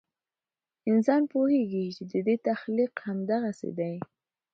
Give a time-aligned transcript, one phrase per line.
[0.89, 3.95] انسان پوهېږي چې د ده تخلیق همدغسې دی.